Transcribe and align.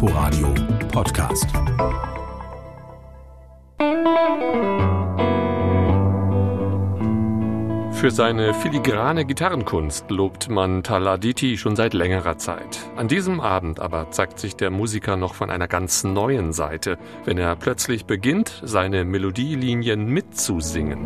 Inforadio 0.00 0.54
Podcast. 0.92 1.48
Für 7.90 8.12
seine 8.12 8.54
filigrane 8.54 9.24
Gitarrenkunst 9.24 10.08
lobt 10.08 10.48
man 10.50 10.84
Taladiti 10.84 11.58
schon 11.58 11.74
seit 11.74 11.94
längerer 11.94 12.38
Zeit. 12.38 12.78
An 12.94 13.08
diesem 13.08 13.40
Abend 13.40 13.80
aber 13.80 14.12
zeigt 14.12 14.38
sich 14.38 14.54
der 14.54 14.70
Musiker 14.70 15.16
noch 15.16 15.34
von 15.34 15.50
einer 15.50 15.66
ganz 15.66 16.04
neuen 16.04 16.52
Seite, 16.52 16.96
wenn 17.24 17.36
er 17.36 17.56
plötzlich 17.56 18.04
beginnt, 18.04 18.62
seine 18.62 19.04
Melodielinien 19.04 20.06
mitzusingen. 20.06 21.00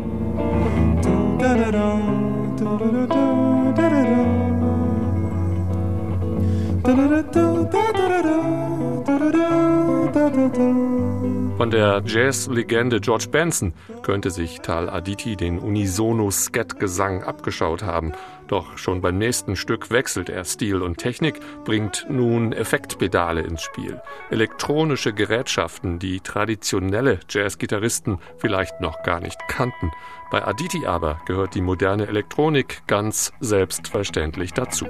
Von 11.57 11.71
der 11.71 12.01
Jazz-Legende 12.05 12.99
George 12.99 13.27
Benson 13.29 13.73
könnte 14.01 14.31
sich 14.31 14.61
Tal 14.61 14.89
Aditi 14.89 15.35
den 15.35 15.59
Unisono-Scat-Gesang 15.59 17.23
abgeschaut 17.23 17.83
haben. 17.83 18.13
Doch 18.47 18.77
schon 18.77 19.01
beim 19.01 19.17
nächsten 19.17 19.55
Stück 19.55 19.91
wechselt 19.91 20.29
er 20.29 20.45
Stil 20.45 20.81
und 20.81 20.97
Technik, 20.97 21.39
bringt 21.65 22.05
nun 22.09 22.53
Effektpedale 22.53 23.41
ins 23.41 23.61
Spiel. 23.61 24.01
Elektronische 24.29 25.13
Gerätschaften, 25.13 25.99
die 25.99 26.21
traditionelle 26.21 27.19
Jazz-Gitarristen 27.29 28.19
vielleicht 28.37 28.79
noch 28.81 29.03
gar 29.03 29.19
nicht 29.19 29.39
kannten. 29.47 29.91
Bei 30.31 30.45
Aditi 30.45 30.85
aber 30.85 31.19
gehört 31.25 31.55
die 31.55 31.61
moderne 31.61 32.07
Elektronik 32.07 32.83
ganz 32.87 33.33
selbstverständlich 33.39 34.53
dazu. 34.53 34.87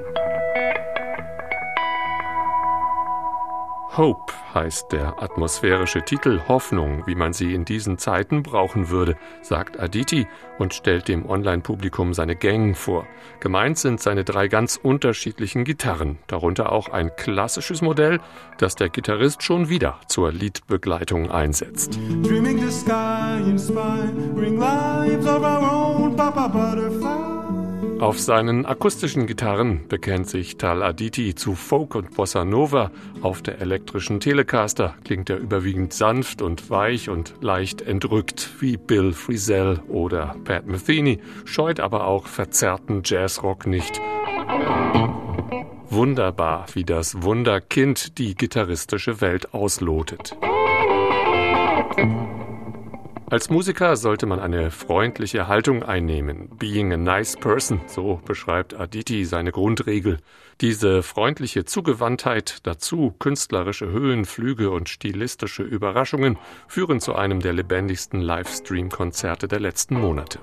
Hope 3.95 4.33
heißt 4.55 4.91
der 4.91 5.21
atmosphärische 5.21 6.01
Titel 6.01 6.41
Hoffnung, 6.47 7.03
wie 7.05 7.13
man 7.13 7.31
sie 7.31 7.53
in 7.53 7.63
diesen 7.63 7.99
Zeiten 7.99 8.41
brauchen 8.41 8.89
würde, 8.89 9.15
sagt 9.43 9.79
Aditi 9.79 10.25
und 10.57 10.73
stellt 10.73 11.07
dem 11.07 11.29
Online-Publikum 11.29 12.15
seine 12.15 12.35
Gang 12.35 12.75
vor. 12.75 13.05
Gemeint 13.39 13.77
sind 13.77 14.01
seine 14.01 14.23
drei 14.23 14.47
ganz 14.47 14.79
unterschiedlichen 14.81 15.63
Gitarren, 15.63 16.17
darunter 16.25 16.71
auch 16.71 16.89
ein 16.89 17.15
klassisches 17.15 17.83
Modell, 17.83 18.19
das 18.57 18.75
der 18.75 18.89
Gitarrist 18.89 19.43
schon 19.43 19.69
wieder 19.69 19.99
zur 20.07 20.31
Liedbegleitung 20.31 21.29
einsetzt. 21.29 21.99
Dreaming 22.23 22.59
the 22.59 22.71
sky 22.71 23.37
inspiring 23.47 24.57
lives 24.57 25.27
of 25.27 25.43
our 25.43 25.71
own 25.71 26.15
Papa 26.15 26.47
Butterfly. 26.47 27.32
Auf 28.03 28.19
seinen 28.19 28.65
akustischen 28.65 29.27
Gitarren 29.27 29.87
bekennt 29.87 30.27
sich 30.27 30.57
Tal 30.57 30.83
Aditi 30.83 31.35
zu 31.35 31.55
Folk 31.55 31.95
und 31.95 32.13
Bossa 32.13 32.43
Nova. 32.43 32.91
Auf 33.21 33.41
der 33.41 33.61
elektrischen 33.61 34.19
Telecaster 34.19 34.95
klingt 35.05 35.29
er 35.29 35.37
überwiegend 35.37 35.93
sanft 35.93 36.41
und 36.41 36.69
weich 36.69 37.07
und 37.07 37.35
leicht 37.39 37.81
entrückt 37.81 38.49
wie 38.59 38.75
Bill 38.75 39.13
Frisell 39.13 39.79
oder 39.87 40.35
Pat 40.43 40.67
Metheny, 40.67 41.21
scheut 41.45 41.79
aber 41.79 42.05
auch 42.05 42.27
verzerrten 42.27 43.03
Jazzrock 43.05 43.67
nicht. 43.67 44.01
Wunderbar, 45.89 46.65
wie 46.73 46.83
das 46.83 47.23
Wunderkind 47.23 48.17
die 48.17 48.35
gitarristische 48.35 49.21
Welt 49.21 49.53
auslotet. 49.53 50.35
Als 53.33 53.49
Musiker 53.49 53.95
sollte 53.95 54.27
man 54.27 54.39
eine 54.39 54.69
freundliche 54.69 55.47
Haltung 55.47 55.81
einnehmen. 55.81 56.49
Being 56.59 56.93
a 56.93 56.97
nice 56.97 57.35
person, 57.35 57.81
so 57.87 58.21
beschreibt 58.23 58.75
Aditi 58.75 59.25
seine 59.25 59.51
Grundregel. 59.51 60.19
Diese 60.61 61.01
freundliche 61.01 61.65
Zugewandtheit, 61.65 62.59
dazu 62.61 63.15
künstlerische 63.17 63.87
Höhenflüge 63.87 64.69
und 64.69 64.87
stilistische 64.87 65.63
Überraschungen 65.63 66.37
führen 66.67 66.99
zu 66.99 67.15
einem 67.15 67.39
der 67.39 67.53
lebendigsten 67.53 68.21
Livestream-Konzerte 68.21 69.47
der 69.47 69.61
letzten 69.61 69.99
Monate. 69.99 70.37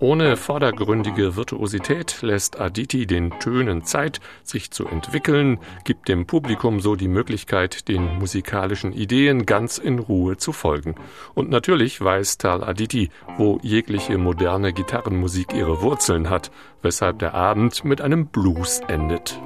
Ohne 0.00 0.38
vordergründige 0.38 1.36
Virtuosität 1.36 2.22
lässt 2.22 2.58
Aditi 2.58 3.06
den 3.06 3.38
Tönen 3.38 3.84
Zeit, 3.84 4.20
sich 4.42 4.70
zu 4.70 4.86
entwickeln, 4.86 5.58
gibt 5.84 6.08
dem 6.08 6.26
Publikum 6.26 6.80
so 6.80 6.96
die 6.96 7.06
Möglichkeit, 7.06 7.86
den 7.86 8.18
musikalischen 8.18 8.94
Ideen 8.94 9.44
ganz 9.44 9.76
in 9.76 9.98
Ruhe 9.98 10.38
zu 10.38 10.52
folgen. 10.52 10.94
Und 11.34 11.50
natürlich 11.50 12.00
weiß 12.00 12.38
Tal 12.38 12.64
Aditi, 12.64 13.10
wo 13.36 13.60
jegliche 13.62 14.16
moderne 14.16 14.72
Gitarrenmusik 14.72 15.52
ihre 15.52 15.82
Wurzeln 15.82 16.30
hat, 16.30 16.50
weshalb 16.80 17.18
der 17.18 17.34
Abend 17.34 17.84
mit 17.84 18.00
einem 18.00 18.26
Blues 18.26 18.80
endet. 18.88 19.38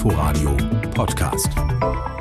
Inforadio 0.00 0.56
Podcast. 0.94 2.19